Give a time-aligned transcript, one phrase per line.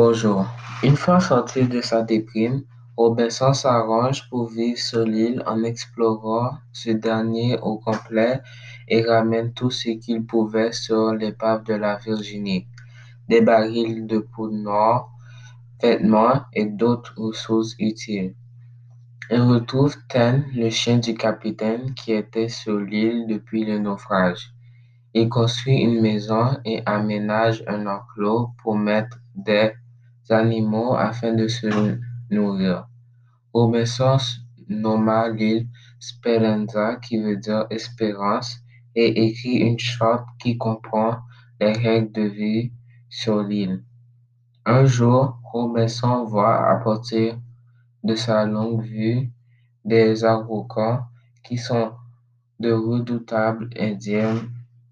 [0.00, 0.46] Bonjour.
[0.84, 2.62] Une fois sorti de sa déprime,
[2.96, 8.40] Robinson s'arrange pour vivre sur l'île en explorant ce dernier au complet
[8.86, 12.68] et ramène tout ce qu'il pouvait sur l'épave de la Virginie.
[13.28, 15.10] Des barils de poudre noire,
[15.82, 18.36] vêtements et d'autres ressources utiles.
[19.32, 24.52] Il retrouve Ten, le chien du capitaine qui était sur l'île depuis le naufrage.
[25.12, 29.72] Il construit une maison et aménage un enclos pour mettre des
[30.30, 31.98] animaux afin de se
[32.30, 32.88] nourrir.
[33.52, 34.18] Robinson
[34.68, 35.68] nomma l'île
[35.98, 38.58] Speranza, qui veut dire espérance,
[38.94, 41.18] et écrit une charte qui comprend
[41.60, 42.72] les règles de vie
[43.08, 43.84] sur l'île.
[44.64, 47.38] Un jour, Robinson voit à partir
[48.04, 49.30] de sa longue vue
[49.84, 51.00] des Araucans
[51.42, 51.92] qui sont
[52.60, 54.42] de redoutables Indiens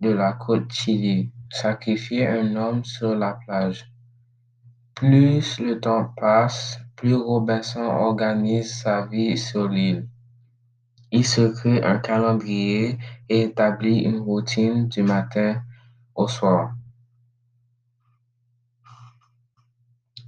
[0.01, 3.93] de la côte Chili, sacrifier un homme sur la plage.
[4.96, 10.08] Plus le temps passe, plus Robinson organise sa vie sur l'île.
[11.12, 15.62] Il se crée un calendrier et établit une routine du matin
[16.14, 16.72] au soir.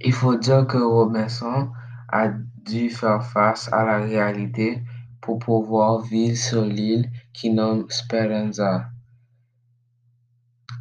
[0.01, 1.71] Il faut dire que Robinson
[2.07, 4.83] a dû faire face à la réalité
[5.19, 8.91] pour pouvoir vivre sur l'île qui nomme Speranza.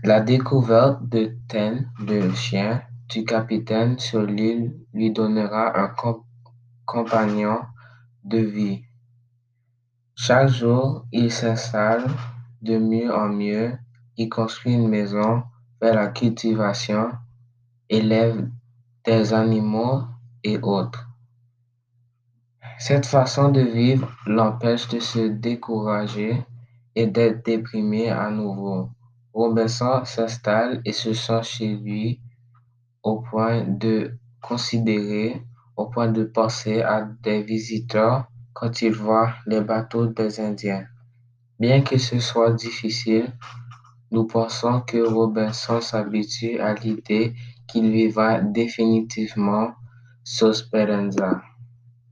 [0.05, 5.95] La découverte de Ten, le chien, du capitaine sur l'île lui donnera un
[6.84, 7.61] compagnon
[8.25, 8.84] de vie.
[10.14, 12.05] Chaque jour, il s'installe
[12.61, 13.79] de mieux en mieux,
[14.17, 15.42] il construit une maison,
[15.81, 17.11] fait la cultivation,
[17.89, 18.51] élève
[19.05, 20.03] des animaux
[20.45, 21.09] et autres.
[22.79, 26.45] Cette façon de vivre l'empêche de se décourager
[26.95, 28.91] et d'être déprimé à nouveau.
[29.33, 32.20] Robinson s'installe et se sent chez lui
[33.09, 35.42] au point de considérer,
[35.77, 40.85] au point de penser à des visiteurs quand il voit les bateaux des Indiens.
[41.58, 43.33] Bien que ce soit difficile,
[44.11, 47.35] nous pensons que Robinson s'habitue à l'idée
[47.67, 49.73] qu'il vivra définitivement
[50.23, 51.42] sur Speranza.